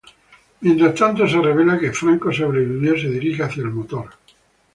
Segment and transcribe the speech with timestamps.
[0.61, 4.09] Mientras tanto, se revela que Franco sobrevivió y se dirige hacia el motor.